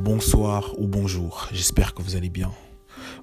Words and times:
bonsoir 0.00 0.72
ou 0.78 0.86
bonjour. 0.86 1.48
J'espère 1.52 1.92
que 1.92 2.00
vous 2.00 2.16
allez 2.16 2.30
bien. 2.30 2.50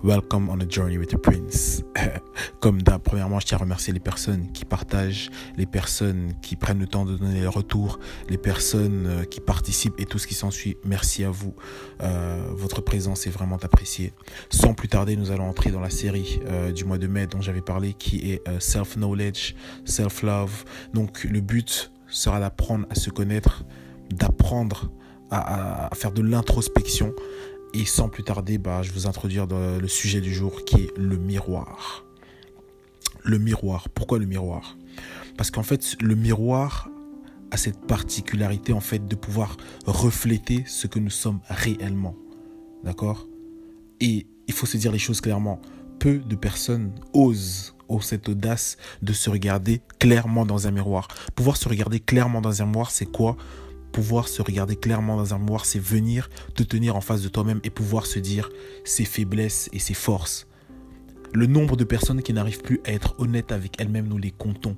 Welcome 0.03 0.49
on 0.49 0.59
a 0.59 0.69
journey 0.69 0.99
with 0.99 1.09
the 1.09 1.17
prince. 1.17 1.83
Comme 2.59 2.83
d'hab, 2.83 3.01
premièrement, 3.01 3.39
je 3.39 3.47
tiens 3.47 3.57
à 3.57 3.61
remercier 3.61 3.93
les 3.93 3.99
personnes 3.99 4.51
qui 4.51 4.63
partagent, 4.63 5.31
les 5.57 5.65
personnes 5.65 6.33
qui 6.43 6.55
prennent 6.55 6.79
le 6.79 6.85
temps 6.85 7.03
de 7.03 7.17
donner 7.17 7.41
les 7.41 7.47
retours, 7.47 7.99
les 8.29 8.37
personnes 8.37 9.07
euh, 9.07 9.23
qui 9.23 9.39
participent 9.39 9.99
et 9.99 10.05
tout 10.05 10.19
ce 10.19 10.27
qui 10.27 10.35
s'ensuit. 10.35 10.77
Merci 10.85 11.23
à 11.23 11.31
vous. 11.31 11.55
Euh, 12.03 12.45
votre 12.51 12.81
présence 12.81 13.25
est 13.25 13.31
vraiment 13.31 13.57
appréciée. 13.57 14.13
Sans 14.51 14.75
plus 14.75 14.87
tarder, 14.87 15.15
nous 15.15 15.31
allons 15.31 15.49
entrer 15.49 15.71
dans 15.71 15.81
la 15.81 15.89
série 15.89 16.39
euh, 16.45 16.71
du 16.71 16.85
mois 16.85 16.99
de 16.99 17.07
mai 17.07 17.25
dont 17.25 17.41
j'avais 17.41 17.61
parlé, 17.61 17.93
qui 17.93 18.31
est 18.31 18.43
self-knowledge, 18.59 19.55
self-love. 19.85 20.63
Donc, 20.93 21.23
le 21.23 21.41
but 21.41 21.91
sera 22.07 22.39
d'apprendre 22.39 22.85
à 22.91 22.95
se 22.95 23.09
connaître, 23.09 23.63
d'apprendre 24.11 24.91
à, 24.91 24.97
faire 25.93 26.11
de 26.11 26.21
l'introspection. 26.21 27.13
Et 27.73 27.85
sans 27.85 28.09
plus 28.09 28.23
tarder, 28.23 28.57
bah, 28.57 28.81
je 28.81 28.91
vous 28.91 29.07
introduire 29.07 29.45
dans 29.45 29.77
le 29.77 29.87
sujet 29.87 30.21
du 30.21 30.33
jour 30.33 30.63
qui 30.65 30.83
est 30.83 30.97
le 30.97 31.17
miroir. 31.17 32.05
Le 33.23 33.37
miroir. 33.37 33.89
Pourquoi 33.89 34.19
le 34.19 34.25
miroir? 34.25 34.77
Parce 35.37 35.51
qu'en 35.51 35.63
fait, 35.63 35.95
le 36.01 36.15
miroir 36.15 36.89
a 37.51 37.57
cette 37.57 37.85
particularité 37.85 38.73
en 38.73 38.79
fait 38.79 39.05
de 39.05 39.15
pouvoir 39.15 39.57
refléter 39.85 40.63
ce 40.65 40.87
que 40.87 40.99
nous 40.99 41.09
sommes 41.09 41.39
réellement. 41.49 42.15
D'accord? 42.83 43.27
Et 43.99 44.27
il 44.47 44.53
faut 44.53 44.65
se 44.65 44.77
dire 44.77 44.91
les 44.91 44.99
choses 44.99 45.21
clairement. 45.21 45.61
Peu 45.99 46.19
de 46.19 46.35
personnes 46.35 46.93
osent 47.13 47.75
ont 47.89 47.99
cette 47.99 48.29
audace 48.29 48.77
de 49.01 49.13
se 49.13 49.29
regarder 49.29 49.81
clairement 49.99 50.45
dans 50.45 50.67
un 50.67 50.71
miroir. 50.71 51.07
Pouvoir 51.35 51.57
se 51.57 51.67
regarder 51.69 51.99
clairement 51.99 52.41
dans 52.41 52.61
un 52.61 52.65
miroir, 52.65 52.91
c'est 52.91 53.05
quoi? 53.05 53.37
Pouvoir 53.97 54.27
se 54.27 54.43
regarder 54.43 54.75
clairement 54.75 55.17
dans 55.17 55.33
un 55.33 55.39
miroir, 55.39 55.65
c'est 55.65 55.79
venir 55.79 56.29
te 56.53 56.61
tenir 56.61 56.95
en 56.95 57.01
face 57.01 57.23
de 57.23 57.29
toi-même 57.29 57.59
et 57.63 57.71
pouvoir 57.71 58.05
se 58.05 58.19
dire 58.19 58.51
ses 58.83 59.05
faiblesses 59.05 59.69
et 59.73 59.79
ses 59.79 59.95
forces. 59.95 60.45
Le 61.33 61.47
nombre 61.47 61.75
de 61.75 61.83
personnes 61.83 62.21
qui 62.21 62.31
n'arrivent 62.31 62.61
plus 62.61 62.79
à 62.85 62.91
être 62.91 63.15
honnêtes 63.17 63.51
avec 63.51 63.81
elles-mêmes, 63.81 64.07
nous 64.07 64.19
les 64.19 64.29
comptons. 64.29 64.77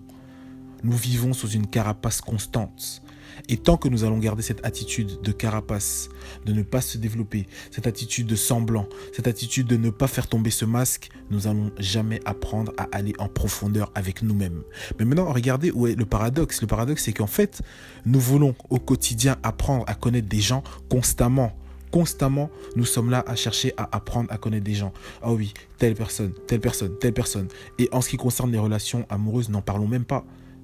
Nous 0.83 0.97
vivons 0.97 1.33
sous 1.33 1.49
une 1.49 1.67
carapace 1.67 2.22
constante. 2.22 3.02
Et 3.47 3.58
tant 3.58 3.77
que 3.77 3.88
nous 3.88 4.03
allons 4.03 4.17
garder 4.17 4.41
cette 4.41 4.66
attitude 4.66 5.22
de 5.22 5.31
carapace, 5.31 6.09
de 6.45 6.53
ne 6.53 6.61
pas 6.61 6.81
se 6.81 6.97
développer, 6.97 7.47
cette 7.72 7.88
attitude 7.88 8.27
de 8.27 8.35
semblant, 8.35 8.88
cette 9.16 9.27
attitude 9.27 9.67
de 9.67 9.77
ne 9.77 9.89
pas 9.89 10.07
faire 10.07 10.27
tomber 10.27 10.50
ce 10.50 10.66
masque, 10.66 11.09
nous 11.31 11.41
n'allons 11.41 11.72
jamais 11.77 12.19
apprendre 12.25 12.73
à 12.77 12.88
aller 12.91 13.13
en 13.17 13.27
profondeur 13.27 13.91
avec 13.95 14.22
nous-mêmes. 14.22 14.61
Mais 14.97 15.05
maintenant, 15.05 15.31
regardez 15.31 15.72
où 15.72 15.88
est 15.88 15.95
le 15.95 16.05
paradoxe. 16.05 16.61
Le 16.61 16.67
paradoxe, 16.67 17.05
c'est 17.05 17.13
qu'en 17.13 17.27
fait, 17.27 17.61
nous 18.05 18.19
voulons 18.19 18.55
au 18.69 18.80
quotidien 18.80 19.38
apprendre 19.44 19.85
à 19.88 19.95
connaître 19.95 20.27
des 20.27 20.41
gens 20.41 20.63
constamment 20.89 21.55
constamment, 21.91 22.52
nous 22.75 22.85
sommes 22.85 23.09
là 23.09 23.23
à 23.25 23.35
chercher 23.35 23.73
à 23.77 23.89
apprendre 23.91 24.31
à 24.31 24.38
connaître 24.38 24.63
des 24.63 24.75
gens. 24.75 24.94
Ah 25.23 25.31
oui, 25.31 25.55
telle 25.80 25.95
personne, 25.95 26.33
telle 26.47 26.59
personne, 26.59 26.95
telle 27.00 27.13
personne. 27.13 27.47
Et 27.80 27.89
en 27.91 28.02
ce 28.02 28.09
qui 28.09 28.17
concerne 28.17 28.52
les 28.52 28.59
relations 28.59 29.07
amoureuses, 29.09 29.50
n'en 29.50 29.63
parlons 29.63 29.88
même 29.88 30.05
pas. 30.05 30.23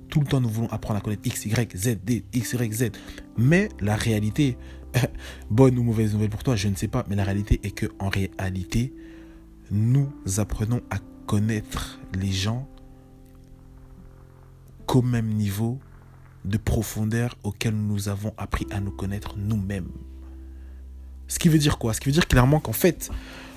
Tout 0.10 0.20
le 0.20 0.28
temps, 0.28 0.42
nous 0.42 0.50
voulons 0.50 0.70
apprendre 0.70 1.00
à 1.00 1.02
connaître 1.02 1.26
X, 1.26 1.46
Y, 1.46 1.76
Z, 1.76 1.98
D, 2.04 2.24
X, 2.34 2.54
Y, 2.54 2.74
Z. 2.74 2.92
Mais 3.38 3.70
la 3.80 3.96
réalité, 3.96 4.58
bonne 5.50 5.78
ou 5.78 5.84
mauvaise 5.84 6.14
nouvelle 6.14 6.30
pour 6.30 6.44
toi, 6.44 6.56
je 6.56 6.68
ne 6.68 6.76
sais 6.76 6.88
pas, 6.88 7.06
mais 7.10 7.16
la 7.16 7.24
réalité 7.24 7.60
est 7.64 7.72
que 7.72 7.88
en 8.00 8.10
réalité, 8.10 8.94
nous 9.72 10.12
apprenons 10.38 10.82
à 10.90 10.98
connaître 11.26 12.00
les 12.14 12.32
gens 12.32 12.68
qu'au 14.86 15.02
même 15.02 15.30
niveau 15.30 15.80
de 16.46 16.58
profondeur 16.58 17.36
auquel 17.44 17.74
nous 17.74 18.08
avons 18.08 18.34
appris 18.38 18.68
à 18.72 18.80
nous 18.80 18.92
connaître 18.92 19.36
nous-mêmes. 19.38 19.90
Ce 21.28 21.40
qui 21.40 21.50
veut 21.50 21.58
dire 21.58 21.80
quoi? 21.80 21.94
Ce 21.94 22.00
qui 22.00 22.10
veut 22.10 22.14
dire 22.14 22.28
clairement 22.28 22.60
qu'en 22.60 22.74
fait, 22.74 23.10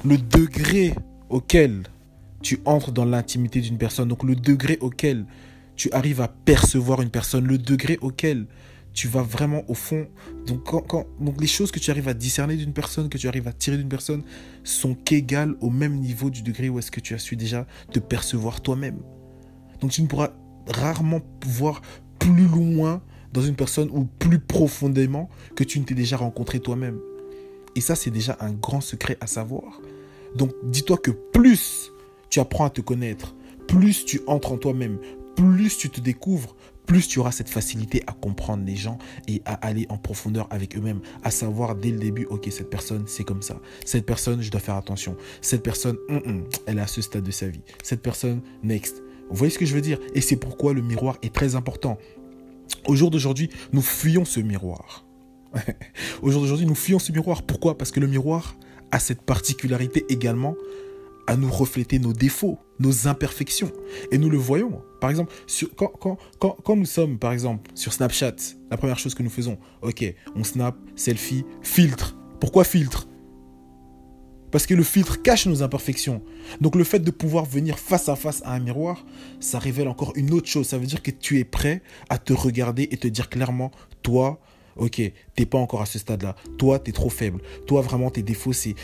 le 0.05 0.17
degré 0.17 0.95
auquel 1.29 1.83
tu 2.41 2.61
entres 2.64 2.92
dans 2.92 3.05
l'intimité 3.05 3.61
d'une 3.61 3.79
personne, 3.79 4.08
donc 4.08 4.23
le 4.25 4.37
degré 4.37 4.79
auquel 4.81 5.27
tu 5.78 5.90
arrives 5.92 6.20
à 6.20 6.28
percevoir 6.28 7.00
une 7.00 7.08
personne, 7.08 7.46
le 7.46 7.56
degré 7.56 7.98
auquel 8.02 8.46
tu 8.92 9.06
vas 9.06 9.22
vraiment 9.22 9.62
au 9.68 9.74
fond. 9.74 10.08
Donc, 10.44 11.40
les 11.40 11.46
choses 11.46 11.70
que 11.70 11.78
tu 11.78 11.92
arrives 11.92 12.08
à 12.08 12.14
discerner 12.14 12.56
d'une 12.56 12.72
personne, 12.72 13.08
que 13.08 13.16
tu 13.16 13.28
arrives 13.28 13.46
à 13.46 13.52
tirer 13.52 13.77
d'une 13.77 13.89
personne, 13.89 14.24
sont 14.64 14.94
qu'égales 14.94 15.55
au 15.61 15.70
même 15.70 15.94
niveau 15.94 16.30
du 16.30 16.42
degré 16.42 16.68
où 16.68 16.80
est-ce 16.80 16.90
que 16.90 16.98
tu 16.98 17.14
as 17.14 17.18
su 17.18 17.36
déjà 17.36 17.64
te 17.92 18.00
percevoir 18.00 18.61
toi-même. 18.61 18.98
Donc 19.80 19.92
tu 19.92 20.02
ne 20.02 20.08
pourras 20.08 20.30
rarement 20.66 21.20
voir 21.46 21.80
plus 22.18 22.48
loin 22.48 23.00
dans 23.33 23.42
une 23.42 23.55
personne 23.55 23.89
ou 23.92 24.05
plus 24.05 24.40
profondément 24.40 25.30
que 25.55 25.62
tu 25.62 25.78
ne 25.78 25.84
t'es 25.84 25.95
déjà 25.95 26.16
rencontré 26.16 26.58
toi-même. 26.58 26.98
Et 27.77 27.80
ça, 27.80 27.95
c'est 27.95 28.10
déjà 28.10 28.36
un 28.40 28.52
grand 28.52 28.80
secret 28.80 29.16
à 29.20 29.28
savoir. 29.28 29.80
Donc 30.34 30.50
dis-toi 30.64 30.96
que 30.96 31.12
plus 31.12 31.92
tu 32.30 32.40
apprends 32.40 32.64
à 32.64 32.70
te 32.70 32.80
connaître, 32.80 33.36
plus 33.68 34.05
tu 34.05 34.20
entres 34.27 34.50
en 34.50 34.56
toi-même, 34.56 34.98
plus 35.39 35.79
tu 35.79 35.89
te 35.89 36.01
découvres, 36.01 36.57
plus 36.85 37.07
tu 37.07 37.21
auras 37.21 37.31
cette 37.31 37.49
facilité 37.49 38.03
à 38.09 38.13
comprendre 38.13 38.65
les 38.67 38.75
gens 38.75 38.99
et 39.29 39.41
à 39.45 39.55
aller 39.55 39.87
en 39.89 39.97
profondeur 39.97 40.49
avec 40.51 40.77
eux-mêmes, 40.77 41.01
à 41.23 41.31
savoir 41.31 41.77
dès 41.77 41.91
le 41.93 41.99
début, 41.99 42.25
ok, 42.25 42.49
cette 42.51 42.71
personne, 42.71 43.05
c'est 43.07 43.23
comme 43.23 43.43
ça. 43.43 43.61
Cette 43.85 44.05
personne, 44.05 44.43
je 44.43 44.51
dois 44.51 44.61
faire 44.61 44.75
attention. 44.75 45.17
Cette 45.41 45.63
personne, 45.63 45.97
hum, 46.09 46.23
hum, 46.27 46.45
elle 46.67 46.79
est 46.79 46.81
à 46.81 46.89
ce 46.89 47.03
stade 47.03 47.23
de 47.23 47.31
sa 47.31 47.47
vie. 47.47 47.61
Cette 47.85 48.03
personne, 48.03 48.41
next. 48.65 49.01
Vous 49.31 49.37
voyez 49.37 49.53
ce 49.53 49.61
que 49.61 49.67
je 49.67 49.75
veux 49.75 49.81
dire? 49.81 50.01
Et 50.13 50.21
c'est 50.21 50.37
pourquoi 50.37 50.73
le 50.73 50.83
miroir 50.83 51.19
est 51.23 51.33
très 51.33 51.55
important. 51.55 51.99
Au 52.89 52.97
jour 52.97 53.13
d'aujourd'hui, 53.13 53.49
nous 53.73 53.83
fuyons 53.83 54.25
ce 54.25 54.41
miroir. 54.41 55.07
Au 56.23 56.33
jour 56.33 56.41
d'aujourd'hui, 56.41 56.67
nous 56.67 56.75
fuyons 56.75 56.99
ce 56.99 57.13
miroir. 57.13 57.43
Pourquoi? 57.45 57.79
Parce 57.79 57.93
que 57.93 58.01
le 58.01 58.09
miroir 58.09 58.57
a 58.91 58.99
cette 58.99 59.23
particularité 59.23 60.05
également 60.09 60.57
à 61.28 61.36
nous 61.36 61.50
refléter 61.50 61.98
nos 61.98 62.14
défauts, 62.14 62.58
nos 62.80 63.06
imperfections. 63.06 63.70
Et 64.11 64.16
nous 64.16 64.30
le 64.30 64.39
voyons. 64.39 64.80
Par 64.98 65.11
exemple, 65.11 65.33
quand, 65.77 66.16
quand, 66.39 66.74
nous 66.74 66.86
sommes, 66.86 67.18
par 67.18 67.33
exemple, 67.33 67.70
sur 67.74 67.92
Snapchat, 67.92 68.34
la 68.70 68.78
première 68.78 68.98
chose 68.98 69.14
que 69.14 69.22
nous 69.22 69.30
faisons, 69.30 69.58
ok, 69.83 70.14
on 70.34 70.42
snap, 70.42 70.74
selfie, 70.96 71.44
filtre. 71.61 72.16
Pourquoi 72.40 72.64
filtre? 72.64 73.06
Parce 74.50 74.64
que 74.64 74.72
le 74.72 74.83
filtre 74.83 75.20
cache 75.20 75.46
nos 75.46 75.62
imperfections. 75.62 76.22
Donc 76.62 76.74
le 76.74 76.84
fait 76.84 77.00
de 77.00 77.11
pouvoir 77.11 77.45
venir 77.45 77.78
face 77.78 78.08
à 78.08 78.16
face 78.16 78.40
à 78.46 78.55
un 78.55 78.60
miroir, 78.60 79.05
ça 79.39 79.58
révèle 79.58 79.89
encore 79.89 80.14
une 80.16 80.33
autre 80.33 80.48
chose. 80.48 80.66
Ça 80.66 80.78
veut 80.78 80.86
dire 80.86 81.02
que 81.02 81.10
tu 81.10 81.39
es 81.39 81.45
prêt 81.45 81.83
à 82.08 82.16
te 82.16 82.33
regarder 82.33 82.89
et 82.90 82.96
te 82.96 83.06
dire 83.06 83.28
clairement, 83.28 83.70
toi, 84.02 84.40
ok, 84.78 85.02
t'es 85.34 85.46
pas 85.46 85.58
encore 85.58 85.83
à 85.83 85.86
ce 85.86 85.98
stade-là. 85.98 86.36
Toi, 86.56 86.78
t'es 86.78 86.92
trop 86.92 87.11
faible. 87.11 87.40
Toi, 87.66 87.83
vraiment, 87.83 88.11
tes 88.11 88.22
défauts, 88.22 88.52
c'est 88.52 88.74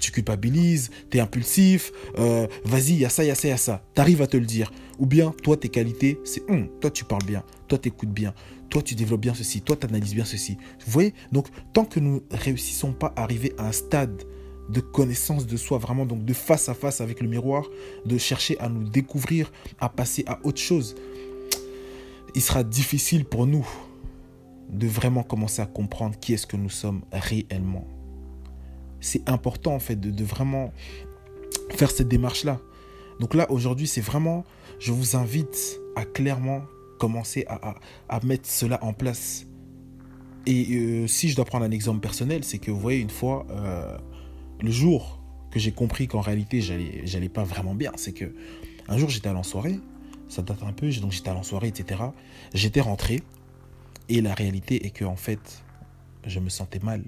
tu 0.00 0.12
culpabilises, 0.12 0.90
t'es 1.10 1.20
impulsif. 1.20 1.92
Euh, 2.18 2.46
vas-y, 2.64 2.94
y 2.94 3.04
a 3.04 3.08
ça, 3.08 3.24
y 3.24 3.30
a 3.30 3.34
ça, 3.34 3.48
y 3.48 3.52
a 3.52 3.56
ça. 3.56 3.82
T'arrives 3.94 4.22
à 4.22 4.26
te 4.26 4.36
le 4.36 4.46
dire. 4.46 4.72
Ou 4.98 5.06
bien, 5.06 5.34
toi, 5.42 5.56
tes 5.56 5.68
qualités, 5.68 6.18
c'est 6.24 6.48
hum, 6.50 6.68
toi, 6.80 6.90
tu 6.90 7.04
parles 7.04 7.24
bien. 7.24 7.42
Toi, 7.68 7.78
t'écoutes 7.78 8.10
bien. 8.10 8.34
Toi, 8.68 8.82
tu 8.82 8.94
développes 8.94 9.20
bien 9.20 9.34
ceci. 9.34 9.62
Toi, 9.62 9.76
tu 9.76 9.86
analyses 9.86 10.14
bien 10.14 10.24
ceci. 10.24 10.56
Vous 10.84 10.92
voyez? 10.92 11.14
Donc, 11.32 11.48
tant 11.72 11.84
que 11.84 12.00
nous 12.00 12.22
réussissons 12.30 12.92
pas 12.92 13.12
à 13.16 13.22
arriver 13.22 13.52
à 13.58 13.68
un 13.68 13.72
stade 13.72 14.22
de 14.68 14.80
connaissance 14.80 15.46
de 15.46 15.56
soi, 15.56 15.78
vraiment 15.78 16.06
donc 16.06 16.24
de 16.24 16.32
face 16.32 16.68
à 16.68 16.74
face 16.74 17.00
avec 17.00 17.20
le 17.20 17.28
miroir, 17.28 17.64
de 18.06 18.18
chercher 18.18 18.58
à 18.60 18.68
nous 18.68 18.84
découvrir, 18.84 19.50
à 19.80 19.88
passer 19.88 20.22
à 20.28 20.38
autre 20.44 20.60
chose, 20.60 20.94
il 22.34 22.42
sera 22.42 22.62
difficile 22.62 23.24
pour 23.24 23.46
nous 23.46 23.66
de 24.72 24.86
vraiment 24.86 25.22
commencer 25.22 25.62
à 25.62 25.66
comprendre 25.66 26.18
qui 26.18 26.32
est-ce 26.32 26.46
que 26.46 26.56
nous 26.56 26.70
sommes 26.70 27.02
réellement. 27.12 27.86
C'est 29.00 29.28
important 29.28 29.74
en 29.74 29.78
fait 29.78 29.96
de, 29.98 30.24
vraiment 30.24 30.72
faire 31.70 31.90
cette 31.90 32.08
démarche-là. 32.08 32.60
Donc 33.18 33.34
là, 33.34 33.50
aujourd'hui, 33.50 33.86
c'est 33.86 34.00
vraiment, 34.00 34.44
je 34.78 34.92
vous 34.92 35.16
invite 35.16 35.80
à 35.96 36.04
clairement 36.04 36.62
commencer 36.98 37.46
à, 37.48 38.20
mettre 38.24 38.48
cela 38.48 38.82
en 38.84 38.92
place. 38.92 39.46
Et 40.46 40.74
euh, 40.74 41.06
si 41.06 41.28
je 41.28 41.36
dois 41.36 41.44
prendre 41.44 41.64
un 41.64 41.70
exemple 41.70 42.00
personnel, 42.00 42.44
c'est 42.44 42.58
que 42.58 42.70
vous 42.70 42.80
voyez, 42.80 43.00
une 43.00 43.10
fois, 43.10 43.46
euh, 43.50 43.96
le 44.62 44.70
jour 44.70 45.20
que 45.50 45.58
j'ai 45.58 45.72
compris 45.72 46.08
qu'en 46.08 46.20
réalité, 46.20 46.60
j'allais, 46.60 47.02
j'allais 47.04 47.28
pas 47.28 47.44
vraiment 47.44 47.74
bien, 47.74 47.92
c'est 47.96 48.12
que 48.12 48.32
un 48.88 48.98
jour, 48.98 49.08
j'étais 49.08 49.28
allé 49.28 49.38
en 49.38 49.42
soirée, 49.42 49.78
ça 50.28 50.42
date 50.42 50.62
un 50.62 50.72
peu, 50.72 50.90
donc 51.00 51.12
j'étais 51.12 51.28
allé 51.28 51.38
en 51.38 51.44
soirée, 51.44 51.68
etc. 51.68 52.02
J'étais 52.54 52.80
rentré, 52.80 53.22
et 54.10 54.20
la 54.20 54.34
réalité 54.34 54.84
est 54.84 54.90
que 54.90 55.04
en 55.04 55.16
fait, 55.16 55.62
je 56.26 56.40
me 56.40 56.50
sentais 56.50 56.80
mal. 56.80 57.02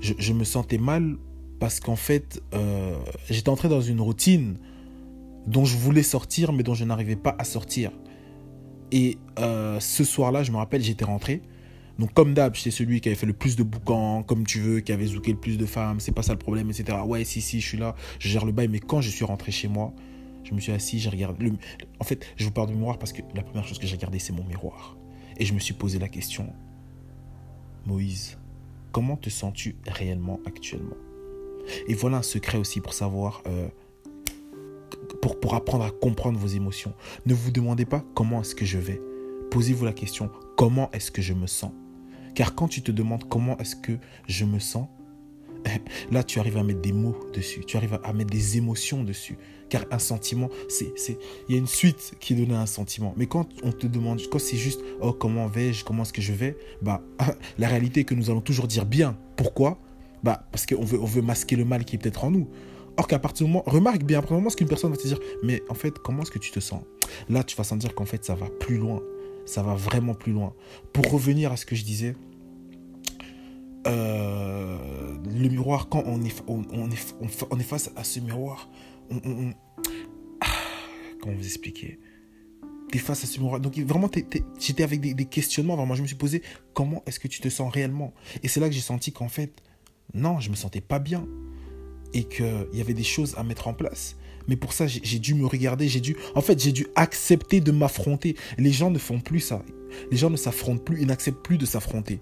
Je, 0.00 0.32
me 0.32 0.44
sentais 0.44 0.78
mal 0.78 1.16
parce 1.60 1.80
qu'en 1.80 1.96
fait, 1.96 2.42
euh, 2.54 2.96
j'étais 3.28 3.48
entré 3.48 3.68
dans 3.68 3.80
une 3.80 4.00
routine 4.00 4.56
dont 5.46 5.64
je 5.64 5.76
voulais 5.76 6.02
sortir, 6.02 6.52
mais 6.52 6.62
dont 6.62 6.74
je 6.74 6.84
n'arrivais 6.84 7.16
pas 7.16 7.34
à 7.38 7.44
sortir. 7.44 7.90
Et 8.92 9.18
euh, 9.38 9.78
ce 9.80 10.04
soir-là, 10.04 10.42
je 10.42 10.52
me 10.52 10.56
rappelle, 10.56 10.82
j'étais 10.82 11.04
rentré. 11.04 11.42
Donc, 11.98 12.12
comme 12.12 12.34
d'hab, 12.34 12.54
j'étais 12.54 12.70
celui 12.70 13.00
qui 13.00 13.08
avait 13.08 13.16
fait 13.16 13.26
le 13.26 13.32
plus 13.32 13.56
de 13.56 13.62
boucans, 13.62 14.22
comme 14.22 14.46
tu 14.46 14.60
veux, 14.60 14.80
qui 14.80 14.92
avait 14.92 15.06
zouké 15.06 15.32
le 15.32 15.38
plus 15.38 15.58
de 15.58 15.66
femmes, 15.66 16.00
c'est 16.00 16.12
pas 16.12 16.22
ça 16.22 16.32
le 16.32 16.38
problème, 16.38 16.70
etc. 16.70 16.98
Ouais, 17.04 17.24
si, 17.24 17.40
si, 17.40 17.60
je 17.60 17.66
suis 17.66 17.78
là, 17.78 17.94
je 18.18 18.28
gère 18.28 18.44
le 18.44 18.52
bail. 18.52 18.68
Mais 18.68 18.80
quand 18.80 19.00
je 19.00 19.10
suis 19.10 19.24
rentré 19.24 19.52
chez 19.52 19.68
moi, 19.68 19.92
je 20.44 20.54
me 20.54 20.60
suis 20.60 20.72
assis, 20.72 20.98
j'ai 20.98 21.10
regardé. 21.10 21.52
En 22.00 22.04
fait, 22.04 22.26
je 22.36 22.44
vous 22.44 22.50
parle 22.50 22.68
du 22.68 22.74
miroir 22.74 22.98
parce 22.98 23.12
que 23.12 23.22
la 23.34 23.42
première 23.42 23.66
chose 23.66 23.78
que 23.78 23.86
j'ai 23.86 23.96
regardé, 23.96 24.18
c'est 24.18 24.32
mon 24.32 24.44
miroir. 24.44 24.96
Et 25.36 25.44
je 25.44 25.54
me 25.54 25.58
suis 25.58 25.74
posé 25.74 25.98
la 25.98 26.08
question, 26.08 26.52
Moïse, 27.86 28.38
comment 28.92 29.16
te 29.16 29.30
sens-tu 29.30 29.76
réellement 29.86 30.40
actuellement? 30.46 30.96
Et 31.88 31.94
voilà 31.94 32.18
un 32.18 32.22
secret 32.22 32.58
aussi 32.58 32.80
pour 32.80 32.92
savoir, 32.92 33.42
euh, 33.46 33.68
pour, 35.20 35.40
pour 35.40 35.54
apprendre 35.54 35.84
à 35.84 35.90
comprendre 35.90 36.38
vos 36.38 36.46
émotions. 36.46 36.94
Ne 37.26 37.34
vous 37.34 37.50
demandez 37.50 37.84
pas 37.84 38.04
comment 38.14 38.40
est-ce 38.42 38.54
que 38.54 38.64
je 38.64 38.78
vais. 38.78 39.00
Posez-vous 39.50 39.84
la 39.84 39.92
question, 39.92 40.30
comment 40.56 40.90
est-ce 40.92 41.10
que 41.10 41.22
je 41.22 41.32
me 41.32 41.46
sens? 41.46 41.72
Car 42.34 42.54
quand 42.54 42.68
tu 42.68 42.82
te 42.82 42.90
demandes 42.92 43.28
comment 43.28 43.56
est-ce 43.58 43.76
que 43.76 43.98
je 44.26 44.44
me 44.44 44.58
sens, 44.58 44.88
là 46.10 46.22
tu 46.22 46.38
arrives 46.38 46.56
à 46.56 46.62
mettre 46.62 46.80
des 46.80 46.92
mots 46.92 47.16
dessus, 47.32 47.64
tu 47.64 47.76
arrives 47.76 47.98
à 48.02 48.12
mettre 48.12 48.30
des 48.30 48.56
émotions 48.56 49.04
dessus. 49.04 49.36
Car 49.70 49.86
un 49.90 49.98
sentiment, 49.98 50.50
c'est, 50.68 50.92
c'est, 50.94 51.18
il 51.48 51.54
y 51.54 51.56
a 51.56 51.58
une 51.58 51.66
suite 51.66 52.14
qui 52.20 52.34
est 52.34 52.36
donnée 52.36 52.54
à 52.54 52.60
un 52.60 52.66
sentiment. 52.66 53.14
Mais 53.16 53.26
quand 53.26 53.48
on 53.62 53.72
te 53.72 53.86
demande, 53.86 54.20
quand 54.30 54.38
c'est 54.38 54.58
juste, 54.58 54.80
oh 55.00 55.12
comment 55.12 55.46
vais-je, 55.46 55.84
comment 55.84 56.02
est-ce 56.02 56.12
que 56.12 56.22
je 56.22 56.32
vais, 56.32 56.56
bah 56.82 57.02
la 57.58 57.68
réalité 57.68 58.00
est 58.00 58.04
que 58.04 58.14
nous 58.14 58.30
allons 58.30 58.42
toujours 58.42 58.68
dire 58.68 58.84
bien. 58.84 59.16
Pourquoi? 59.36 59.78
Bah 60.22 60.46
parce 60.52 60.66
qu'on 60.66 60.84
veut, 60.84 61.00
on 61.00 61.06
veut 61.06 61.22
masquer 61.22 61.56
le 61.56 61.64
mal 61.64 61.84
qui 61.84 61.96
est 61.96 61.98
peut-être 61.98 62.24
en 62.24 62.30
nous. 62.30 62.48
Or 62.96 63.08
qu'à 63.08 63.18
partir 63.18 63.46
du 63.46 63.52
moment, 63.52 63.64
remarque 63.66 64.04
bien, 64.04 64.18
à 64.18 64.20
partir 64.20 64.36
du 64.36 64.40
moment 64.42 64.52
où 64.52 64.56
qu'une 64.56 64.68
personne 64.68 64.90
va 64.90 64.96
te 64.96 65.06
dire, 65.06 65.18
mais 65.42 65.62
en 65.68 65.74
fait, 65.74 65.98
comment 65.98 66.22
est-ce 66.22 66.30
que 66.30 66.38
tu 66.38 66.52
te 66.52 66.60
sens? 66.60 66.82
Là, 67.28 67.42
tu 67.42 67.56
vas 67.56 67.64
sentir 67.64 67.94
qu'en 67.94 68.04
fait, 68.04 68.24
ça 68.24 68.34
va 68.34 68.46
plus 68.60 68.76
loin. 68.76 69.02
Ça 69.46 69.62
va 69.62 69.74
vraiment 69.74 70.14
plus 70.14 70.32
loin. 70.32 70.54
Pour 70.92 71.10
revenir 71.10 71.52
à 71.52 71.56
ce 71.56 71.66
que 71.66 71.74
je 71.74 71.84
disais, 71.84 72.14
euh, 73.86 75.03
le 75.34 75.48
miroir, 75.48 75.88
quand 75.88 76.04
on 76.06 76.22
est, 76.22 77.62
face 77.62 77.90
à 77.96 78.04
ce 78.04 78.20
miroir, 78.20 78.68
on, 79.10 79.52
ah, 80.40 80.46
comment 81.20 81.34
vous 81.34 81.44
expliquer? 81.44 81.98
T'es 82.92 82.98
face 82.98 83.24
à 83.24 83.26
ce 83.26 83.38
miroir. 83.40 83.60
Donc 83.60 83.76
vraiment, 83.78 84.08
j'étais 84.58 84.82
avec 84.82 85.00
des, 85.00 85.24
questionnements. 85.24 85.76
Vraiment, 85.76 85.94
je 85.94 86.02
me 86.02 86.06
suis 86.06 86.16
posé 86.16 86.42
comment 86.72 87.02
est-ce 87.06 87.18
que 87.18 87.28
tu 87.28 87.40
te 87.40 87.48
sens 87.48 87.72
réellement? 87.72 88.14
Et 88.42 88.48
c'est 88.48 88.60
là 88.60 88.68
que 88.68 88.74
j'ai 88.74 88.80
senti 88.80 89.12
qu'en 89.12 89.28
fait, 89.28 89.62
non, 90.14 90.38
je 90.38 90.50
me 90.50 90.54
sentais 90.54 90.80
pas 90.80 91.00
bien 91.00 91.26
et 92.12 92.24
qu'il 92.24 92.68
y 92.72 92.80
avait 92.80 92.94
des 92.94 93.02
choses 93.02 93.34
à 93.36 93.42
mettre 93.42 93.66
en 93.66 93.74
place. 93.74 94.16
Mais 94.46 94.56
pour 94.56 94.72
ça, 94.72 94.86
j'ai 94.86 95.18
dû 95.18 95.34
me 95.34 95.46
regarder, 95.46 95.88
j'ai 95.88 96.00
dû, 96.00 96.16
en 96.34 96.42
fait, 96.42 96.62
j'ai 96.62 96.72
dû 96.72 96.86
accepter 96.94 97.60
de 97.60 97.72
m'affronter. 97.72 98.36
Les 98.58 98.72
gens 98.72 98.90
ne 98.90 98.98
font 98.98 99.18
plus 99.18 99.40
ça. 99.40 99.62
Les 100.10 100.16
gens 100.16 100.30
ne 100.30 100.36
s'affrontent 100.36 100.82
plus, 100.84 101.00
ils 101.00 101.06
n'acceptent 101.06 101.42
plus 101.42 101.58
de 101.58 101.66
s'affronter. 101.66 102.20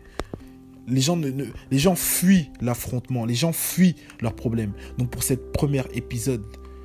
Les 0.88 1.00
gens, 1.00 1.16
ne, 1.16 1.94
fuient 1.94 2.50
l'affrontement, 2.60 3.24
les 3.24 3.34
gens 3.34 3.52
fuient 3.52 3.96
leurs 4.20 4.34
problèmes. 4.34 4.72
Donc 4.98 5.10
pour 5.10 5.22
cette 5.22 5.52
première 5.52 5.86
épisode, 5.94 6.44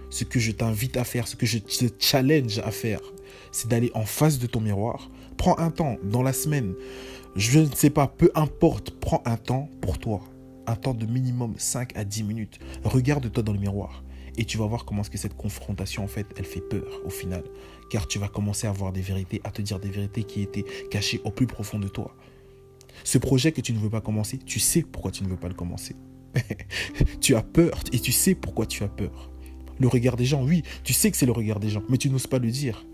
ce 0.09 0.23
que 0.23 0.39
je 0.39 0.51
t'invite 0.51 0.97
à 0.97 1.03
faire, 1.03 1.27
ce 1.27 1.35
que 1.35 1.45
je 1.45 1.57
te 1.57 1.85
challenge 1.99 2.59
à 2.59 2.71
faire, 2.71 3.01
c'est 3.51 3.67
d'aller 3.67 3.91
en 3.93 4.05
face 4.05 4.39
de 4.39 4.47
ton 4.47 4.61
miroir. 4.61 5.09
Prends 5.37 5.57
un 5.57 5.71
temps 5.71 5.97
dans 6.03 6.23
la 6.23 6.33
semaine. 6.33 6.73
Je 7.35 7.59
ne 7.59 7.73
sais 7.73 7.89
pas, 7.89 8.07
peu 8.07 8.31
importe, 8.35 8.91
prends 8.99 9.21
un 9.25 9.37
temps 9.37 9.69
pour 9.81 9.99
toi. 9.99 10.21
Un 10.65 10.75
temps 10.75 10.93
de 10.93 11.05
minimum 11.05 11.53
5 11.57 11.95
à 11.95 12.03
10 12.03 12.23
minutes. 12.23 12.59
Regarde-toi 12.83 13.43
dans 13.43 13.53
le 13.53 13.59
miroir. 13.59 14.03
Et 14.37 14.45
tu 14.45 14.57
vas 14.57 14.67
voir 14.67 14.85
comment 14.85 15.01
est-ce 15.01 15.09
que 15.09 15.17
cette 15.17 15.35
confrontation, 15.35 16.03
en 16.03 16.07
fait, 16.07 16.27
elle 16.37 16.45
fait 16.45 16.61
peur 16.61 17.01
au 17.05 17.09
final. 17.09 17.43
Car 17.89 18.07
tu 18.07 18.19
vas 18.19 18.27
commencer 18.27 18.67
à 18.67 18.71
voir 18.71 18.91
des 18.91 19.01
vérités, 19.01 19.41
à 19.43 19.51
te 19.51 19.61
dire 19.61 19.79
des 19.79 19.89
vérités 19.89 20.23
qui 20.23 20.41
étaient 20.41 20.65
cachées 20.91 21.21
au 21.23 21.31
plus 21.31 21.47
profond 21.47 21.79
de 21.79 21.87
toi. 21.87 22.15
Ce 23.03 23.17
projet 23.17 23.51
que 23.51 23.61
tu 23.61 23.73
ne 23.73 23.79
veux 23.79 23.89
pas 23.89 24.01
commencer, 24.01 24.37
tu 24.37 24.59
sais 24.59 24.81
pourquoi 24.81 25.11
tu 25.11 25.23
ne 25.23 25.29
veux 25.29 25.37
pas 25.37 25.47
le 25.47 25.53
commencer. 25.53 25.95
tu 27.21 27.35
as 27.35 27.43
peur 27.43 27.79
et 27.91 27.99
tu 27.99 28.11
sais 28.11 28.35
pourquoi 28.35 28.65
tu 28.65 28.83
as 28.83 28.87
peur. 28.87 29.31
Le 29.79 29.87
regard 29.87 30.15
des 30.15 30.25
gens, 30.25 30.43
oui, 30.43 30.63
tu 30.83 30.93
sais 30.93 31.11
que 31.11 31.17
c'est 31.17 31.25
le 31.25 31.31
regard 31.31 31.59
des 31.59 31.69
gens, 31.69 31.83
mais 31.89 31.97
tu 31.97 32.09
n'oses 32.09 32.27
pas 32.27 32.39
le 32.39 32.49
dire. 32.49 32.85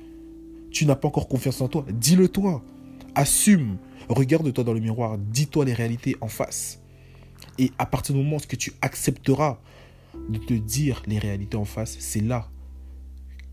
Tu 0.72 0.86
n'as 0.86 0.96
pas 0.96 1.08
encore 1.08 1.28
confiance 1.28 1.62
en 1.62 1.68
toi, 1.68 1.86
dis-le 1.92 2.28
toi. 2.28 2.64
Assume, 3.16 3.78
regarde-toi 4.10 4.64
dans 4.64 4.74
le 4.74 4.80
miroir, 4.80 5.18
dis-toi 5.18 5.66
les 5.66 5.74
réalités 5.74 6.16
en 6.20 6.28
face. 6.28 6.82
Et 7.60 7.72
à 7.78 7.86
partir 7.86 8.16
du 8.16 8.22
moment 8.22 8.38
où 8.38 8.56
tu 8.56 8.74
accepteras 8.82 9.60
de 10.30 10.38
te 10.40 10.54
dire 10.54 11.04
les 11.06 11.20
réalités 11.20 11.58
en 11.58 11.66
face, 11.66 11.96
c'est 12.00 12.22
là 12.22 12.50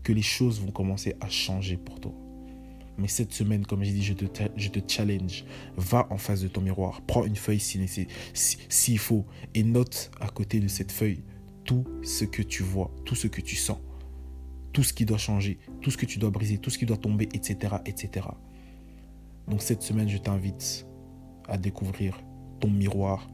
que 0.03 0.13
les 0.13 0.21
choses 0.21 0.59
vont 0.61 0.71
commencer 0.71 1.15
à 1.21 1.29
changer 1.29 1.77
pour 1.77 1.99
toi. 1.99 2.13
Mais 3.01 3.07
cette 3.07 3.33
semaine, 3.33 3.65
comme 3.65 3.83
j'ai 3.83 3.91
dit, 3.91 4.03
je 4.03 4.13
te, 4.13 4.25
je 4.55 4.69
te 4.69 4.79
challenge. 4.87 5.43
Va 5.75 6.07
en 6.09 6.17
face 6.17 6.41
de 6.41 6.47
ton 6.47 6.61
miroir. 6.61 7.01
Prends 7.01 7.25
une 7.25 7.35
feuille 7.35 7.59
s'il 7.59 7.85
si, 8.33 8.97
faut. 8.97 9.25
Et 9.53 9.63
note 9.63 10.11
à 10.19 10.29
côté 10.29 10.59
de 10.59 10.67
cette 10.67 10.91
feuille 10.91 11.23
tout 11.65 11.85
ce 12.03 12.25
que 12.25 12.41
tu 12.41 12.63
vois, 12.63 12.91
tout 13.05 13.15
ce 13.15 13.27
que 13.27 13.41
tu 13.41 13.55
sens. 13.55 13.79
Tout 14.73 14.83
ce 14.83 14.93
qui 14.93 15.05
doit 15.05 15.17
changer, 15.17 15.59
tout 15.81 15.91
ce 15.91 15.97
que 15.97 16.05
tu 16.05 16.17
dois 16.17 16.29
briser, 16.29 16.57
tout 16.57 16.69
ce 16.69 16.77
qui 16.77 16.85
doit 16.85 16.97
tomber, 16.97 17.27
etc. 17.33 17.75
etc. 17.85 18.27
Donc 19.47 19.61
cette 19.61 19.81
semaine, 19.81 20.07
je 20.07 20.17
t'invite 20.17 20.85
à 21.49 21.57
découvrir 21.57 22.21
ton 22.61 22.69
miroir 22.69 23.27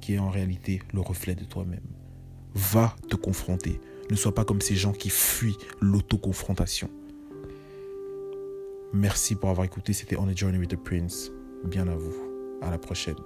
qui 0.00 0.14
est 0.14 0.18
en 0.18 0.30
réalité 0.30 0.80
le 0.92 1.00
reflet 1.00 1.34
de 1.34 1.44
toi-même 1.44 1.84
va 2.54 2.94
te 3.10 3.16
confronter. 3.16 3.80
Ne 4.10 4.16
sois 4.16 4.34
pas 4.34 4.44
comme 4.44 4.60
ces 4.60 4.76
gens 4.76 4.92
qui 4.92 5.10
fuient 5.10 5.56
l'autoconfrontation. 5.80 6.88
Merci 8.94 9.34
pour 9.34 9.50
avoir 9.50 9.64
écouté. 9.64 9.92
C'était 9.92 10.16
On 10.16 10.28
a 10.28 10.34
Journey 10.34 10.56
with 10.56 10.70
the 10.70 10.76
Prince. 10.76 11.32
Bien 11.64 11.88
à 11.88 11.96
vous. 11.96 12.14
À 12.62 12.70
la 12.70 12.78
prochaine. 12.78 13.16